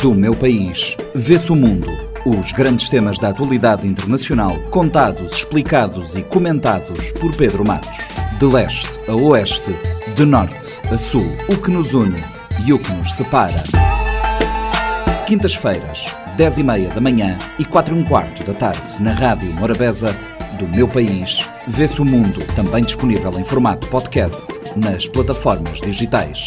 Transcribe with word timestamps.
Do 0.00 0.14
meu 0.14 0.34
país, 0.34 0.96
vê-se 1.14 1.52
o 1.52 1.54
mundo. 1.54 1.90
Os 2.24 2.52
grandes 2.52 2.88
temas 2.88 3.18
da 3.18 3.28
atualidade 3.28 3.86
internacional, 3.86 4.56
contados, 4.70 5.34
explicados 5.34 6.16
e 6.16 6.22
comentados 6.22 7.12
por 7.12 7.36
Pedro 7.36 7.66
Matos. 7.66 7.98
De 8.38 8.46
leste 8.46 8.98
a 9.06 9.14
oeste, 9.14 9.76
de 10.16 10.24
norte 10.24 10.72
a 10.90 10.96
sul, 10.96 11.26
o 11.50 11.56
que 11.58 11.70
nos 11.70 11.92
une 11.92 12.16
e 12.64 12.72
o 12.72 12.78
que 12.78 12.90
nos 12.92 13.12
separa. 13.12 13.62
Quintas-feiras, 15.26 16.16
10 16.34 16.58
e 16.58 16.62
meia 16.62 16.88
da 16.88 17.00
manhã 17.00 17.36
e 17.58 17.64
4 17.66 17.94
e 17.94 17.98
um 17.98 18.02
quarto 18.02 18.42
da 18.42 18.54
tarde, 18.54 19.02
na 19.02 19.12
Rádio 19.12 19.52
Morabeza, 19.52 20.16
do 20.58 20.66
meu 20.66 20.88
país, 20.88 21.46
vê-se 21.68 22.00
o 22.00 22.06
mundo, 22.06 22.42
também 22.56 22.82
disponível 22.82 23.38
em 23.38 23.44
formato 23.44 23.86
podcast 23.88 24.46
nas 24.76 25.06
plataformas 25.06 25.78
digitais. 25.78 26.46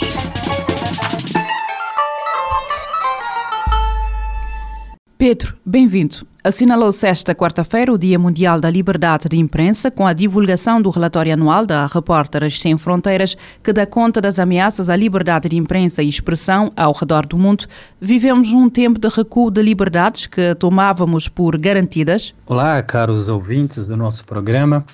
Pedro, 5.26 5.56
bem-vindo. 5.66 6.16
Assinalou-se 6.44 7.08
esta 7.08 7.34
quarta-feira 7.34 7.94
o 7.94 7.98
Dia 7.98 8.20
Mundial 8.20 8.60
da 8.60 8.70
Liberdade 8.70 9.30
de 9.30 9.38
Imprensa 9.38 9.90
com 9.90 10.06
a 10.06 10.12
divulgação 10.12 10.82
do 10.82 10.90
relatório 10.90 11.32
anual 11.32 11.66
da 11.66 11.86
Repórteres 11.86 12.60
Sem 12.60 12.78
Fronteiras, 12.78 13.38
que 13.64 13.72
dá 13.72 13.86
conta 13.86 14.20
das 14.20 14.38
ameaças 14.38 14.90
à 14.90 14.98
liberdade 14.98 15.48
de 15.48 15.56
imprensa 15.56 16.04
e 16.04 16.10
expressão 16.10 16.74
ao 16.76 16.92
redor 16.92 17.26
do 17.26 17.38
mundo. 17.38 17.66
Vivemos 18.02 18.52
um 18.52 18.70
tempo 18.70 19.00
de 19.00 19.08
recuo 19.08 19.50
de 19.50 19.62
liberdades 19.62 20.28
que 20.28 20.54
tomávamos 20.56 21.30
por 21.30 21.58
garantidas. 21.58 22.36
Olá, 22.46 22.84
caros 22.84 23.30
ouvintes 23.30 23.86
do 23.86 23.96
nosso 23.96 24.26
programa. 24.26 24.86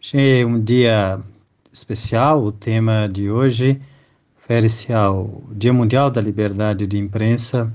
Achei 0.00 0.44
um 0.44 0.60
dia 0.60 1.18
especial. 1.72 2.40
O 2.40 2.52
tema 2.52 3.08
de 3.08 3.28
hoje 3.28 3.80
refere-se 4.36 4.92
ao 4.92 5.42
Dia 5.50 5.72
Mundial 5.72 6.08
da 6.08 6.20
Liberdade 6.20 6.86
de 6.86 6.96
Imprensa 6.96 7.74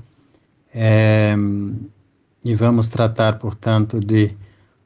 é, 0.74 1.34
e 2.44 2.54
vamos 2.54 2.88
tratar, 2.88 3.38
portanto, 3.38 4.00
de 4.00 4.34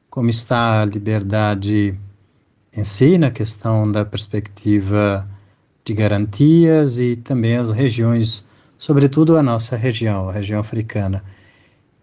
como 0.09 0.29
está 0.29 0.81
a 0.81 0.85
liberdade 0.85 1.97
em 2.73 2.83
si, 2.83 3.17
na 3.17 3.31
questão 3.31 3.91
da 3.91 4.05
perspectiva 4.05 5.27
de 5.83 5.93
garantias 5.93 6.99
e 6.99 7.15
também 7.15 7.55
as 7.55 7.69
regiões, 7.69 8.45
sobretudo 8.77 9.37
a 9.37 9.43
nossa 9.43 9.75
região, 9.75 10.29
a 10.29 10.33
região 10.33 10.59
africana. 10.59 11.23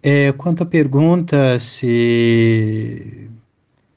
É, 0.03 0.33
quanto 0.33 0.63
à 0.63 0.67
pergunta 0.67 1.59
se 1.59 3.31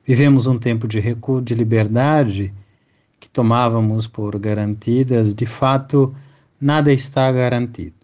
vivemos 0.06 0.48
um 0.48 0.58
tempo 0.58 0.88
de 0.88 1.00
recuo 1.00 1.42
de 1.42 1.54
liberdade 1.54 2.54
que 3.20 3.30
tomávamos 3.30 4.08
por 4.08 4.38
garantidas, 4.40 5.34
de 5.34 5.46
fato, 5.46 6.16
nada 6.60 6.94
está 6.94 7.32
garantido. 7.32 7.96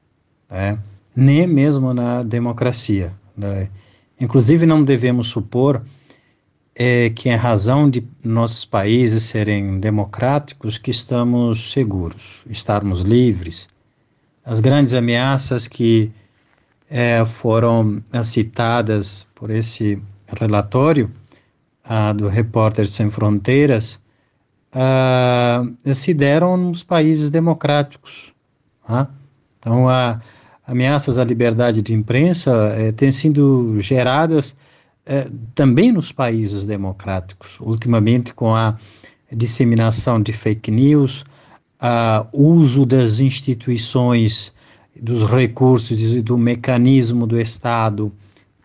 Né? 0.50 0.78
Nem 1.16 1.48
mesmo 1.48 1.94
na 1.94 2.24
democracia. 2.24 3.14
Né? 3.36 3.70
Inclusive, 4.20 4.66
não 4.66 4.84
devemos 4.84 5.28
supor 5.28 5.84
é, 6.76 7.10
que, 7.10 7.30
em 7.30 7.36
razão 7.36 7.90
de 7.90 8.08
nossos 8.24 8.66
países 8.66 9.24
serem 9.24 9.80
democráticos, 9.80 10.78
que 10.78 10.92
estamos 10.92 11.72
seguros, 11.72 12.44
estarmos 12.50 13.02
livres. 13.02 13.68
As 14.46 14.60
grandes 14.60 14.94
ameaças 14.94 15.68
que 15.68 16.12
é, 16.90 17.24
foram 17.26 18.04
citadas 18.24 19.26
por 19.36 19.50
esse 19.50 20.02
relatório 20.28 21.12
do 22.16 22.28
Repórter 22.30 22.88
Sem 22.88 23.10
Fronteiras 23.10 24.02
ah, 24.74 25.64
se 25.94 26.14
deram 26.14 26.58
nos 26.58 26.84
países 26.84 27.30
democráticos. 27.30 28.34
Ah? 28.88 29.08
Então, 29.60 29.88
a 29.88 30.20
ameaças 30.66 31.18
à 31.18 31.24
liberdade 31.24 31.82
de 31.82 31.94
imprensa 31.94 32.52
eh, 32.76 32.92
têm 32.92 33.12
sido 33.12 33.80
geradas 33.80 34.56
eh, 35.06 35.30
também 35.54 35.92
nos 35.92 36.12
países 36.12 36.66
democráticos, 36.66 37.60
ultimamente 37.60 38.34
com 38.34 38.56
a 38.56 38.78
disseminação 39.32 40.22
de 40.22 40.32
fake 40.32 40.72
news, 40.72 41.24
o 42.32 42.48
uso 42.48 42.86
das 42.86 43.20
instituições, 43.20 44.54
dos 45.02 45.24
recursos 45.24 46.00
e 46.00 46.22
do 46.22 46.38
mecanismo 46.38 47.28
do 47.28 47.38
Estado 47.38 48.14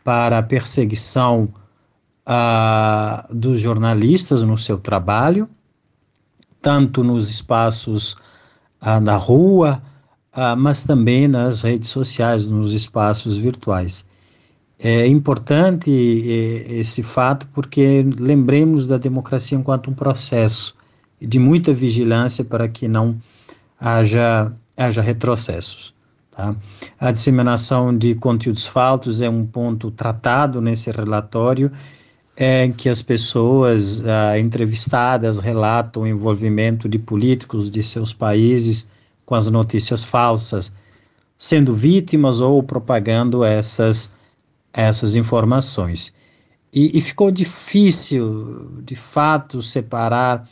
para 0.04 0.38
a 0.38 0.42
perseguição 0.42 1.52
dos 3.30 3.58
jornalistas 3.60 4.42
no 4.42 4.56
seu 4.56 4.78
trabalho, 4.78 5.48
tanto 6.62 7.02
nos 7.02 7.28
espaços 7.28 8.14
na 9.02 9.16
rua, 9.16 9.82
ah, 10.40 10.54
mas 10.54 10.84
também 10.84 11.26
nas 11.26 11.62
redes 11.62 11.88
sociais, 11.90 12.48
nos 12.48 12.72
espaços 12.72 13.36
virtuais. 13.36 14.06
É 14.78 15.04
importante 15.08 15.90
esse 15.90 17.02
fato 17.02 17.48
porque 17.52 18.06
lembremos 18.16 18.86
da 18.86 18.96
democracia 18.96 19.58
enquanto 19.58 19.90
um 19.90 19.94
processo 19.94 20.76
de 21.20 21.40
muita 21.40 21.72
vigilância 21.72 22.44
para 22.44 22.68
que 22.68 22.86
não 22.86 23.20
haja, 23.80 24.52
haja 24.76 25.02
retrocessos. 25.02 25.92
Tá? 26.30 26.54
A 27.00 27.10
disseminação 27.10 27.96
de 27.96 28.14
conteúdos 28.14 28.64
falsos 28.64 29.20
é 29.20 29.28
um 29.28 29.44
ponto 29.44 29.90
tratado 29.90 30.60
nesse 30.60 30.92
relatório 30.92 31.72
é, 32.36 32.64
em 32.64 32.72
que 32.72 32.88
as 32.88 33.02
pessoas 33.02 34.04
ah, 34.06 34.38
entrevistadas 34.38 35.40
relatam 35.40 36.04
o 36.04 36.06
envolvimento 36.06 36.88
de 36.88 36.96
políticos 36.96 37.68
de 37.68 37.82
seus 37.82 38.12
países 38.12 38.86
com 39.28 39.34
as 39.34 39.46
notícias 39.46 40.02
falsas, 40.02 40.72
sendo 41.36 41.74
vítimas 41.74 42.40
ou 42.40 42.62
propagando 42.62 43.44
essas, 43.44 44.10
essas 44.72 45.14
informações. 45.14 46.14
E, 46.72 46.96
e 46.96 47.02
ficou 47.02 47.30
difícil, 47.30 48.80
de 48.82 48.96
fato, 48.96 49.60
separar 49.60 50.48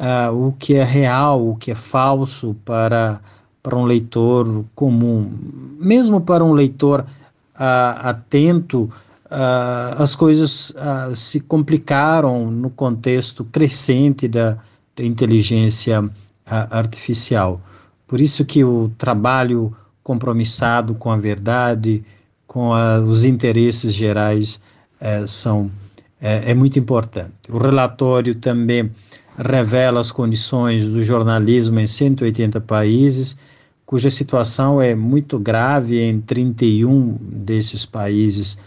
uh, 0.00 0.48
o 0.48 0.50
que 0.50 0.74
é 0.74 0.82
real, 0.82 1.48
o 1.48 1.54
que 1.54 1.70
é 1.70 1.76
falso 1.76 2.56
para, 2.64 3.20
para 3.62 3.76
um 3.76 3.84
leitor 3.84 4.64
comum. 4.74 5.32
Mesmo 5.78 6.20
para 6.20 6.44
um 6.44 6.54
leitor 6.54 7.02
uh, 7.02 8.00
atento, 8.02 8.92
uh, 9.26 10.02
as 10.02 10.16
coisas 10.16 10.74
se 11.14 11.38
complicaram 11.38 12.50
no 12.50 12.68
contexto 12.68 13.44
crescente 13.44 14.26
da, 14.26 14.58
da 14.96 15.04
inteligência 15.04 16.10
artificial. 16.44 17.60
Por 18.08 18.20
isso 18.20 18.44
que 18.44 18.64
o 18.64 18.90
trabalho 18.96 19.72
compromissado 20.02 20.94
com 20.94 21.10
a 21.10 21.16
verdade, 21.18 22.02
com 22.46 22.72
a, 22.72 22.98
os 22.98 23.24
interesses 23.24 23.92
gerais, 23.92 24.58
é, 24.98 25.26
são, 25.26 25.70
é, 26.18 26.52
é 26.52 26.54
muito 26.54 26.78
importante. 26.78 27.34
O 27.50 27.58
relatório 27.58 28.34
também 28.34 28.90
revela 29.38 30.00
as 30.00 30.10
condições 30.10 30.86
do 30.86 31.02
jornalismo 31.02 31.78
em 31.78 31.86
180 31.86 32.58
países, 32.62 33.36
cuja 33.84 34.08
situação 34.08 34.80
é 34.80 34.94
muito 34.94 35.38
grave 35.38 36.00
em 36.00 36.20
31 36.20 37.18
desses 37.20 37.84
países 37.84 38.58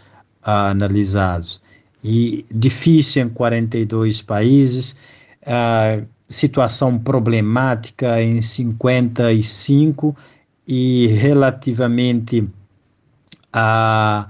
ah, 0.43 0.69
analisados, 0.69 1.59
e 2.03 2.45
difícil 2.51 3.23
em 3.23 3.29
42 3.29 4.21
países. 4.21 4.95
Ah, 5.45 6.01
situação 6.31 6.97
problemática 6.97 8.21
em 8.21 8.41
55 8.41 10.15
e 10.67 11.07
relativamente 11.07 12.47
a, 13.51 14.27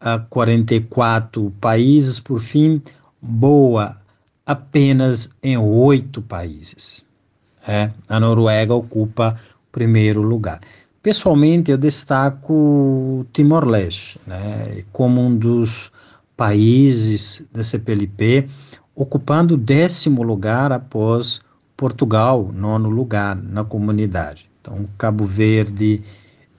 a 0.00 0.18
44 0.18 1.52
países, 1.60 2.18
por 2.18 2.40
fim, 2.40 2.82
boa 3.22 3.96
apenas 4.44 5.30
em 5.42 5.56
oito 5.56 6.20
países. 6.20 7.06
É, 7.66 7.90
a 8.08 8.20
Noruega 8.20 8.74
ocupa 8.74 9.38
o 9.68 9.72
primeiro 9.72 10.22
lugar. 10.22 10.60
Pessoalmente, 11.02 11.70
eu 11.70 11.78
destaco 11.78 13.24
Timor-Leste 13.32 14.20
né, 14.26 14.84
como 14.92 15.20
um 15.20 15.36
dos 15.36 15.92
países 16.36 17.46
da 17.52 17.62
CPLP 17.62 18.48
ocupando 18.96 19.54
o 19.54 19.58
décimo 19.58 20.22
lugar 20.22 20.72
após 20.72 21.40
Portugal, 21.76 22.50
nono 22.54 22.88
lugar 22.88 23.36
na 23.36 23.62
comunidade. 23.62 24.48
Então, 24.60 24.88
Cabo 24.96 25.26
Verde, 25.26 26.02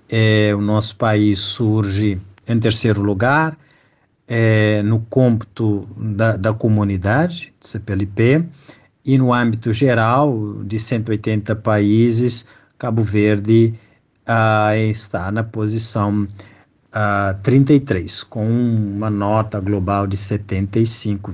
é, 0.07 0.53
o 0.55 0.61
nosso 0.61 0.95
país 0.95 1.39
surge 1.39 2.21
em 2.47 2.59
terceiro 2.59 3.01
lugar 3.01 3.57
é, 4.27 4.83
no 4.83 4.99
cômputo 5.09 5.87
da, 5.97 6.37
da 6.37 6.53
comunidade, 6.53 7.53
CPLP, 7.59 8.45
e 9.03 9.17
no 9.17 9.33
âmbito 9.33 9.71
geral 9.71 10.61
de 10.65 10.77
180 10.77 11.55
países, 11.55 12.45
Cabo 12.77 13.01
Verde 13.01 13.73
ah, 14.25 14.75
está 14.75 15.31
na 15.31 15.43
posição 15.43 16.27
ah, 16.91 17.35
33, 17.41 18.23
com 18.23 18.45
uma 18.45 19.09
nota 19.09 19.61
global 19.61 20.05
de 20.05 20.17
75,5 20.17 21.31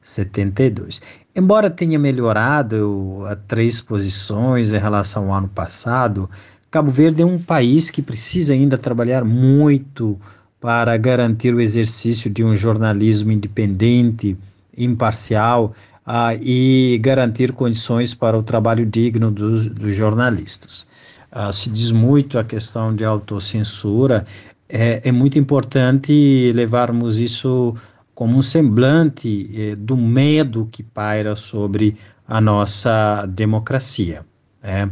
72. 0.00 1.00
Embora 1.34 1.70
tenha 1.70 1.98
melhorado 1.98 3.24
a 3.28 3.36
três 3.36 3.80
posições 3.80 4.72
em 4.72 4.78
relação 4.78 5.32
ao 5.32 5.38
ano 5.38 5.48
passado, 5.48 6.28
Cabo 6.70 6.90
Verde 6.90 7.22
é 7.22 7.26
um 7.26 7.38
país 7.38 7.90
que 7.90 8.00
precisa 8.00 8.52
ainda 8.52 8.78
trabalhar 8.78 9.24
muito 9.24 10.18
para 10.60 10.96
garantir 10.96 11.54
o 11.54 11.60
exercício 11.60 12.30
de 12.30 12.44
um 12.44 12.54
jornalismo 12.54 13.32
independente, 13.32 14.36
imparcial 14.76 15.74
uh, 16.06 16.38
e 16.40 16.98
garantir 17.02 17.52
condições 17.52 18.14
para 18.14 18.38
o 18.38 18.42
trabalho 18.42 18.86
digno 18.86 19.30
dos, 19.30 19.66
dos 19.66 19.94
jornalistas. 19.94 20.86
Uh, 21.32 21.52
se 21.52 21.70
diz 21.70 21.90
muito 21.90 22.38
a 22.38 22.44
questão 22.44 22.94
de 22.94 23.04
autocensura, 23.04 24.26
é, 24.68 25.00
é 25.08 25.12
muito 25.12 25.38
importante 25.38 26.52
levarmos 26.54 27.18
isso 27.18 27.74
como 28.20 28.36
um 28.36 28.42
semblante 28.42 29.50
eh, 29.56 29.74
do 29.74 29.96
medo 29.96 30.68
que 30.70 30.82
paira 30.82 31.34
sobre 31.34 31.96
a 32.28 32.38
nossa 32.38 33.24
democracia. 33.24 34.26
Né? 34.62 34.90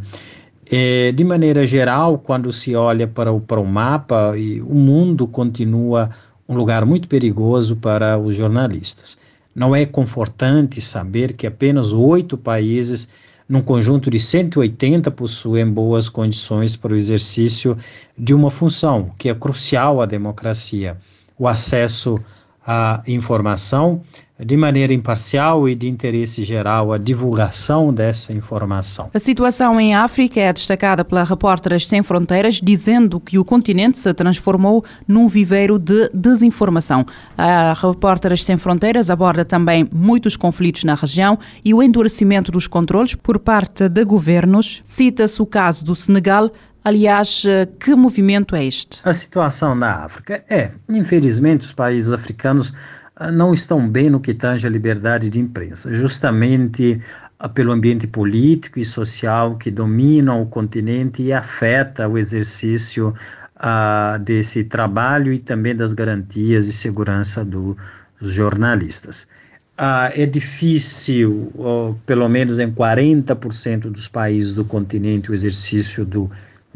É, 0.64 1.12
de 1.12 1.24
maneira 1.24 1.66
geral, 1.66 2.16
quando 2.16 2.50
se 2.50 2.74
olha 2.74 3.06
para 3.06 3.30
o, 3.30 3.38
para 3.38 3.60
o 3.60 3.66
mapa, 3.66 4.32
o 4.66 4.74
mundo 4.74 5.26
continua 5.26 6.08
um 6.48 6.54
lugar 6.56 6.86
muito 6.86 7.06
perigoso 7.06 7.76
para 7.76 8.18
os 8.18 8.34
jornalistas. 8.34 9.18
Não 9.54 9.76
é 9.76 9.84
confortante 9.84 10.80
saber 10.80 11.34
que 11.34 11.46
apenas 11.46 11.92
oito 11.92 12.38
países, 12.38 13.10
num 13.46 13.60
conjunto 13.60 14.08
de 14.08 14.18
180, 14.18 15.10
possuem 15.10 15.70
boas 15.70 16.08
condições 16.08 16.76
para 16.76 16.94
o 16.94 16.96
exercício 16.96 17.76
de 18.16 18.32
uma 18.32 18.50
função 18.50 19.12
que 19.18 19.28
é 19.28 19.34
crucial 19.34 20.00
à 20.00 20.06
democracia: 20.06 20.96
o 21.38 21.46
acesso 21.46 22.18
à 22.70 23.02
informação, 23.08 24.02
de 24.38 24.56
maneira 24.58 24.92
imparcial 24.92 25.66
e 25.66 25.74
de 25.74 25.88
interesse 25.88 26.44
geral 26.44 26.92
a 26.92 26.98
divulgação 26.98 27.92
dessa 27.92 28.30
informação. 28.32 29.08
A 29.12 29.18
situação 29.18 29.80
em 29.80 29.94
África 29.94 30.38
é 30.38 30.52
destacada 30.52 31.02
pela 31.02 31.24
Repórteras 31.24 31.86
Sem 31.86 32.02
Fronteiras, 32.02 32.60
dizendo 32.62 33.18
que 33.18 33.38
o 33.38 33.44
continente 33.44 33.98
se 33.98 34.12
transformou 34.12 34.84
num 35.08 35.26
viveiro 35.26 35.78
de 35.78 36.10
desinformação. 36.12 37.06
A 37.38 37.72
Repórteras 37.72 38.44
Sem 38.44 38.58
Fronteiras 38.58 39.08
aborda 39.08 39.46
também 39.46 39.88
muitos 39.90 40.36
conflitos 40.36 40.84
na 40.84 40.94
região 40.94 41.38
e 41.64 41.72
o 41.72 41.82
endurecimento 41.82 42.52
dos 42.52 42.66
controles 42.66 43.14
por 43.14 43.38
parte 43.38 43.88
de 43.88 44.04
governos. 44.04 44.82
Cita-se 44.84 45.40
o 45.40 45.46
caso 45.46 45.84
do 45.86 45.96
Senegal, 45.96 46.50
Aliás, 46.88 47.44
que 47.78 47.94
movimento 47.94 48.56
é 48.56 48.64
este? 48.64 49.00
A 49.04 49.12
situação 49.12 49.74
na 49.74 50.06
África 50.06 50.42
é, 50.48 50.70
infelizmente, 50.88 51.60
os 51.60 51.72
países 51.72 52.12
africanos 52.12 52.72
ah, 53.14 53.30
não 53.30 53.52
estão 53.52 53.86
bem 53.86 54.08
no 54.08 54.18
que 54.18 54.32
tange 54.32 54.66
a 54.66 54.70
liberdade 54.70 55.28
de 55.28 55.38
imprensa, 55.38 55.92
justamente 55.92 56.98
ah, 57.38 57.46
pelo 57.46 57.72
ambiente 57.72 58.06
político 58.06 58.78
e 58.78 58.84
social 58.86 59.56
que 59.58 59.70
domina 59.70 60.34
o 60.34 60.46
continente 60.46 61.22
e 61.22 61.30
afeta 61.30 62.08
o 62.08 62.16
exercício 62.16 63.12
uh, 63.56 64.18
desse 64.20 64.64
trabalho 64.64 65.30
e 65.30 65.38
também 65.38 65.76
das 65.76 65.92
garantias 65.92 66.64
de 66.64 66.72
segurança 66.72 67.44
do, 67.44 67.76
dos 68.18 68.32
jornalistas. 68.32 69.24
Uh, 69.76 70.10
é 70.14 70.24
difícil, 70.24 71.52
uh, 71.54 71.94
pelo 72.06 72.28
menos 72.30 72.58
em 72.58 72.72
40% 72.72 73.90
dos 73.90 74.08
países 74.08 74.54
do 74.54 74.64
continente, 74.64 75.30
o 75.30 75.34
exercício 75.34 76.04
do 76.06 76.30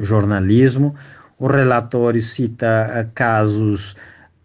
jornalismo. 0.05 0.95
O 1.39 1.47
relatório 1.47 2.21
cita 2.21 3.11
casos 3.15 3.97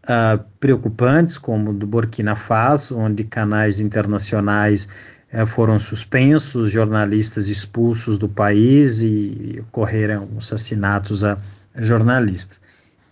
uh, 0.04 0.44
preocupantes, 0.59 1.38
como 1.38 1.74
do 1.74 1.86
Burkina 1.86 2.36
Faso, 2.36 2.98
onde 2.98 3.24
canais 3.24 3.80
internacionais 3.80 4.88
uh, 5.33 5.45
foram 5.45 5.80
suspensos, 5.80 6.71
jornalistas 6.71 7.50
expulsos 7.50 8.18
do 8.18 8.27
país 8.27 9.01
e 9.01 9.59
ocorreram 9.68 10.27
assassinatos 10.38 11.24
a 11.24 11.38
jornalistas. 11.75 12.59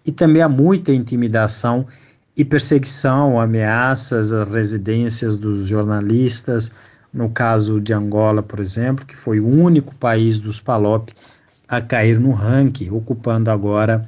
E 0.06 0.12
também 0.12 0.42
há 0.42 0.50
muita 0.50 0.92
intimidação 0.92 1.86
e 2.38 2.44
perseguição, 2.44 3.40
ameaças 3.40 4.32
às 4.32 4.48
residências 4.50 5.38
dos 5.38 5.68
jornalistas. 5.68 6.72
No 7.14 7.30
caso 7.30 7.80
de 7.80 7.94
Angola, 7.94 8.44
por 8.44 8.60
exemplo, 8.60 9.06
que 9.06 9.16
foi 9.16 9.40
o 9.40 9.48
único 9.48 9.96
país 9.96 10.38
dos 10.38 10.60
PALOP 10.60 11.14
a 11.68 11.82
cair 11.82 12.20
no 12.20 12.32
ranking, 12.32 12.90
ocupando 12.92 13.50
agora 13.50 14.08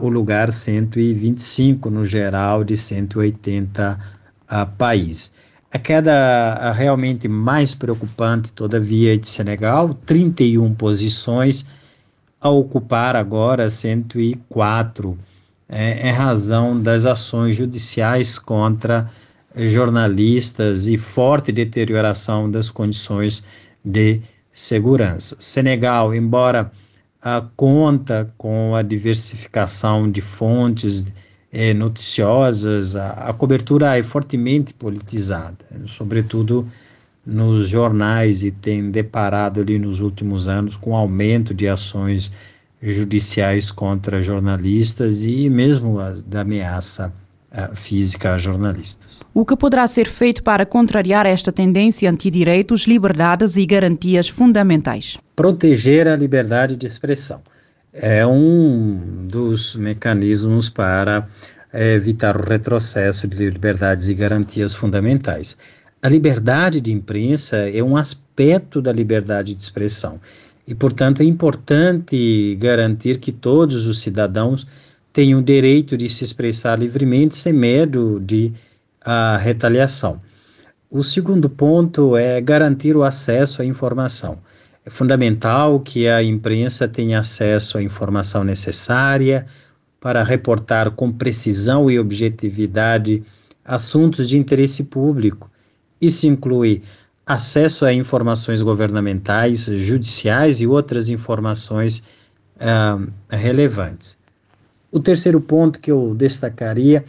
o 0.00 0.08
lugar 0.08 0.52
125 0.52 1.90
no 1.90 2.04
geral 2.04 2.62
de 2.62 2.76
180 2.76 3.98
ah, 4.48 4.66
países. 4.66 5.32
A 5.72 5.78
queda 5.78 6.70
realmente 6.70 7.26
mais 7.26 7.74
preocupante, 7.74 8.52
todavia, 8.52 9.14
é 9.14 9.16
de 9.16 9.28
Senegal, 9.28 9.92
31 10.06 10.72
posições, 10.74 11.66
a 12.40 12.48
ocupar 12.48 13.16
agora 13.16 13.68
104, 13.68 15.18
é, 15.68 16.08
em 16.08 16.12
razão 16.12 16.80
das 16.80 17.04
ações 17.06 17.56
judiciais 17.56 18.38
contra 18.38 19.10
jornalistas 19.56 20.86
e 20.86 20.96
forte 20.96 21.50
deterioração 21.50 22.48
das 22.48 22.70
condições 22.70 23.42
de 23.84 24.20
segurança. 24.54 25.36
Senegal, 25.40 26.14
embora 26.14 26.70
uh, 27.20 27.44
conta 27.56 28.32
com 28.38 28.76
a 28.76 28.82
diversificação 28.82 30.08
de 30.08 30.20
fontes 30.20 31.04
eh, 31.52 31.74
noticiosas, 31.74 32.94
a, 32.94 33.10
a, 33.30 33.32
cobertura 33.32 33.98
é 33.98 34.02
fortemente 34.02 34.72
politizada, 34.72 35.58
sobretudo 35.86 36.68
nos 37.26 37.68
jornais, 37.68 38.44
e 38.44 38.52
tem 38.52 38.90
deparado 38.92 39.60
ali 39.60 39.76
nos 39.76 39.98
últimos 39.98 40.46
anos 40.46 40.76
com 40.76 40.94
aumento 40.94 41.52
de 41.52 41.66
ações 41.66 42.30
judiciais 42.80 43.72
contra 43.72 44.22
jornalistas 44.22 45.24
e 45.24 45.50
mesmo 45.50 45.98
a, 45.98 46.10
da 46.10 46.42
ameaça 46.42 47.12
física 47.74 48.34
a 48.34 48.38
jornalistas. 48.38 49.22
O 49.32 49.44
que 49.44 49.56
poderá 49.56 49.86
ser 49.86 50.08
feito 50.08 50.42
para 50.42 50.66
contrariar 50.66 51.26
esta 51.26 51.52
tendência 51.52 52.10
antidireitos, 52.10 52.86
liberdades 52.86 53.56
e 53.56 53.64
garantias 53.64 54.28
fundamentais? 54.28 55.18
Proteger 55.36 56.08
a 56.08 56.16
liberdade 56.16 56.76
de 56.76 56.86
expressão 56.86 57.40
é 57.92 58.26
um 58.26 59.28
dos 59.28 59.76
mecanismos 59.76 60.68
para 60.68 61.28
é, 61.72 61.94
evitar 61.94 62.36
o 62.36 62.44
retrocesso 62.44 63.28
de 63.28 63.50
liberdades 63.50 64.08
e 64.08 64.14
garantias 64.14 64.74
fundamentais. 64.74 65.56
A 66.02 66.08
liberdade 66.08 66.80
de 66.80 66.92
imprensa 66.92 67.56
é 67.56 67.82
um 67.82 67.96
aspecto 67.96 68.82
da 68.82 68.92
liberdade 68.92 69.54
de 69.54 69.62
expressão 69.62 70.20
e, 70.66 70.74
portanto, 70.74 71.20
é 71.20 71.24
importante 71.24 72.56
garantir 72.60 73.18
que 73.18 73.30
todos 73.30 73.86
os 73.86 74.00
cidadãos 74.00 74.66
tem 75.14 75.32
o 75.32 75.40
direito 75.40 75.96
de 75.96 76.08
se 76.08 76.24
expressar 76.24 76.76
livremente 76.76 77.36
sem 77.36 77.52
medo 77.52 78.18
de 78.18 78.52
a 79.04 79.36
retaliação. 79.36 80.20
O 80.90 81.04
segundo 81.04 81.48
ponto 81.48 82.16
é 82.16 82.40
garantir 82.40 82.96
o 82.96 83.04
acesso 83.04 83.62
à 83.62 83.64
informação. 83.64 84.38
É 84.84 84.90
fundamental 84.90 85.78
que 85.78 86.08
a 86.08 86.20
imprensa 86.20 86.88
tenha 86.88 87.20
acesso 87.20 87.78
à 87.78 87.82
informação 87.82 88.42
necessária 88.42 89.46
para 90.00 90.24
reportar 90.24 90.90
com 90.90 91.12
precisão 91.12 91.88
e 91.88 91.96
objetividade 91.96 93.22
assuntos 93.64 94.28
de 94.28 94.36
interesse 94.36 94.82
público. 94.82 95.48
Isso 96.00 96.26
inclui 96.26 96.82
acesso 97.24 97.84
a 97.84 97.92
informações 97.92 98.60
governamentais, 98.60 99.66
judiciais 99.66 100.60
e 100.60 100.66
outras 100.66 101.08
informações 101.08 102.02
uh, 102.56 103.10
relevantes. 103.30 104.23
O 104.94 105.00
terceiro 105.00 105.40
ponto 105.40 105.80
que 105.80 105.90
eu 105.90 106.14
destacaria 106.14 107.04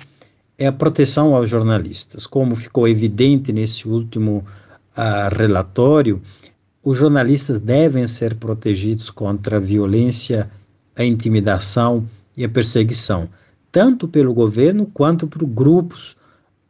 é 0.58 0.65
a 0.65 0.72
proteção 0.72 1.36
aos 1.36 1.48
jornalistas. 1.48 2.25
Como 2.25 2.56
ficou 2.56 2.88
evidente 2.88 3.54
nesse 3.54 3.88
último 3.88 4.44
uh, 4.98 5.36
relatório, 5.38 6.20
os 6.84 6.98
jornalistas 6.98 7.60
devem 7.60 8.08
ser 8.08 8.34
protegidos 8.38 9.12
contra 9.12 9.58
a 9.58 9.60
violência, 9.60 10.50
a 10.96 11.06
intimidação 11.06 12.04
e 12.36 12.44
a 12.44 12.50
perseguição, 12.50 13.30
tanto 13.72 14.08
pelo 14.08 14.34
governo 14.34 14.88
quanto 14.92 15.27
por 15.27 15.46
grupos 15.46 16.18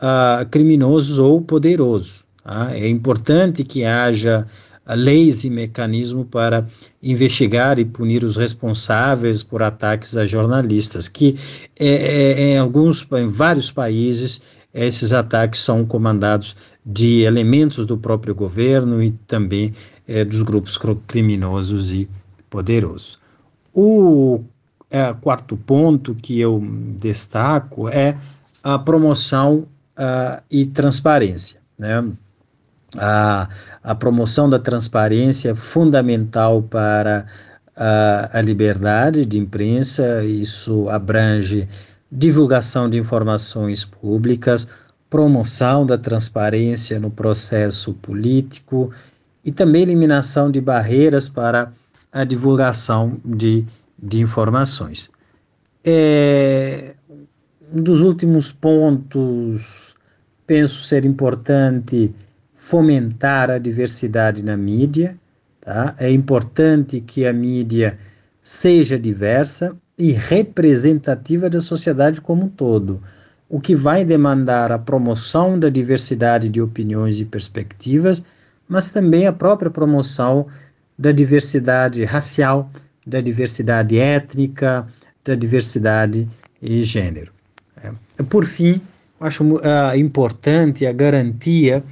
uh, 0.02 0.46
criminosos 0.52 1.18
ou 1.18 1.42
poderosos. 1.42 2.26
Tá? 2.44 2.76
É 2.76 2.90
importante 2.90 3.64
que 3.64 3.86
haja 3.86 4.46
leis 4.94 5.44
e 5.44 5.50
mecanismos 5.50 6.28
para 6.30 6.68
investigar 7.02 7.80
e 7.80 7.86
punir 7.86 8.24
os 8.24 8.38
responsáveis 8.38 9.42
por 9.42 9.64
ataques 9.64 10.16
a 10.16 10.26
jornalistas, 10.26 11.08
que 11.08 11.38
é, 11.80 11.88
é, 11.88 12.54
em 12.54 12.58
alguns, 12.58 13.08
em 13.14 13.26
vários 13.26 13.72
países, 13.72 14.42
esses 14.74 15.14
ataques 15.14 15.62
são 15.62 15.86
comandados 15.86 16.56
de 16.86 17.22
elementos 17.22 17.86
do 17.86 17.98
próprio 17.98 18.36
governo 18.36 19.02
e 19.02 19.12
também 19.26 19.74
é, 20.08 20.24
dos 20.24 20.44
grupos 20.44 20.78
criminosos 21.08 21.92
e 21.92 22.08
poderosos. 22.50 23.18
O 23.74 24.44
é, 24.92 25.14
quarto 25.14 25.58
ponto 25.58 26.14
que 26.14 26.40
eu 26.40 26.62
destaco 27.00 27.90
é 27.90 28.16
a 28.64 28.80
promoção 28.80 29.68
uh, 29.98 30.42
e 30.50 30.66
transparência. 30.66 31.60
Né? 31.78 32.04
A, 32.98 33.50
a 33.84 33.96
promoção 33.96 34.50
da 34.50 34.60
transparência 34.60 35.52
é 35.52 35.56
fundamental 35.56 36.62
para 36.62 37.26
a, 37.76 38.40
a 38.40 38.42
liberdade 38.42 39.26
de 39.26 39.38
imprensa, 39.38 40.24
isso 40.24 40.90
abrange 40.90 41.68
divulgação 42.12 42.90
de 42.90 42.98
informações 42.98 43.84
públicas, 43.84 44.68
promoção 45.10 45.86
da 45.86 45.98
transparência 45.98 47.00
no 47.00 47.12
processo 47.12 47.94
político 47.94 48.92
e 49.44 49.52
também 49.52 49.84
eliminação 49.84 50.50
de 50.50 50.62
barreiras 50.62 51.30
para 51.30 51.72
a 52.12 52.24
divulgação 52.24 53.18
de, 53.24 53.66
de 54.02 54.22
informações. 54.22 55.10
É, 55.84 56.96
um 57.74 57.82
dos 57.82 58.02
últimos 58.02 58.52
pontos, 58.52 59.96
penso 60.48 60.82
ser 60.82 61.06
importante 61.06 62.14
fomentar 62.66 63.52
a 63.52 63.60
diversidade 63.60 64.44
na 64.44 64.58
mídia. 64.58 65.16
Tá? 65.62 65.94
É 66.00 66.10
importante 66.10 67.00
que 67.00 67.28
a 67.28 67.32
mídia 67.32 67.96
seja 68.42 68.98
diversa 68.98 69.76
e 69.96 70.12
representativa 70.12 71.48
da 71.48 71.62
sociedade 71.62 72.20
como 72.20 72.46
um 72.46 72.50
todo, 72.50 73.04
o 73.48 73.60
que 73.60 73.76
vai 73.76 74.04
demandar 74.04 74.72
a 74.72 74.80
promoção 74.80 75.60
da 75.60 75.70
diversidade 75.70 76.50
de 76.50 76.60
opiniões 76.60 77.20
e 77.20 77.26
perspectivas, 77.26 78.22
mas 78.68 78.90
também 78.90 79.28
a 79.28 79.34
própria 79.34 79.70
promoção 79.70 80.48
da 80.98 81.12
diversidade 81.12 82.04
racial, 82.04 82.72
da 83.06 83.22
diversidade 83.22 84.00
étnica, 84.00 84.88
da 85.24 85.36
diversidade 85.36 86.28
e 86.60 86.82
gênero. 86.82 87.32
É. 87.84 88.24
Por 88.24 88.44
fim, 88.44 88.82
acho 89.20 89.44
uh, 89.44 89.96
importante 89.96 90.84
a 90.88 90.92
garantia 90.92 91.84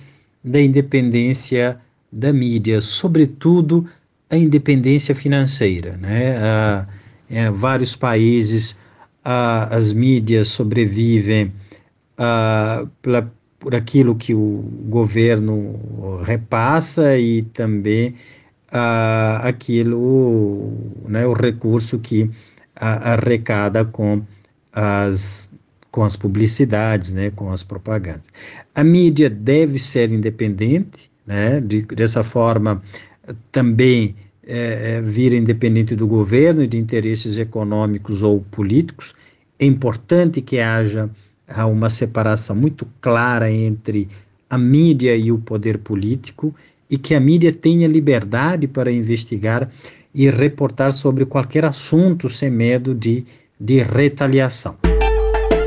da 0.43 0.59
independência 0.61 1.79
da 2.11 2.33
mídia, 2.33 2.81
sobretudo 2.81 3.85
a 4.29 4.37
independência 4.37 5.15
financeira. 5.15 5.97
Né? 5.97 6.35
Em 7.29 7.49
vários 7.51 7.95
países, 7.95 8.71
uh, 9.25 9.71
as 9.71 9.93
mídias 9.93 10.49
sobrevivem 10.49 11.51
pela, 13.01 13.31
por 13.59 13.73
aquilo 13.73 14.15
que 14.15 14.33
o 14.33 14.63
governo 14.87 16.21
repassa 16.23 17.17
e 17.17 17.41
também 17.41 18.15
aquilo, 19.41 20.73
né, 21.07 21.25
o 21.25 21.33
recurso 21.33 21.99
que 21.99 22.29
arrecada 22.75 23.85
com 23.85 24.21
as 24.71 25.51
com 25.93 26.03
as 26.03 26.15
publicidades, 26.15 27.13
né, 27.13 27.29
com 27.29 27.51
as 27.51 27.61
propagandas. 27.61 28.27
A 28.73 28.83
mídia 28.83 29.29
deve 29.29 29.77
ser 29.77 30.11
independente, 30.11 31.11
né, 31.23 31.61
de, 31.61 31.83
dessa 31.83 32.23
forma 32.23 32.81
também 33.51 34.15
é, 34.43 34.95
é, 34.95 35.01
vir 35.03 35.33
independente 35.33 35.95
do 35.95 36.07
governo 36.07 36.63
e 36.63 36.67
de 36.67 36.79
interesses 36.79 37.37
econômicos 37.37 38.23
ou 38.23 38.41
políticos. 38.41 39.13
É 39.59 39.65
importante 39.67 40.41
que 40.41 40.59
haja 40.59 41.11
uma 41.71 41.91
separação 41.91 42.55
muito 42.55 42.87
clara 42.99 43.51
entre 43.51 44.09
a 44.49 44.57
mídia 44.57 45.15
e 45.15 45.31
o 45.31 45.37
poder 45.37 45.77
político 45.77 46.55
e 46.89 46.97
que 46.97 47.13
a 47.13 47.19
mídia 47.19 47.53
tenha 47.53 47.87
liberdade 47.87 48.67
para 48.67 48.91
investigar 48.91 49.69
e 50.11 50.27
reportar 50.27 50.91
sobre 50.91 51.23
qualquer 51.23 51.65
assunto 51.65 52.29
sem 52.29 52.49
medo 52.49 52.95
de, 52.95 53.23
de 53.59 53.83
retaliação. 53.83 54.75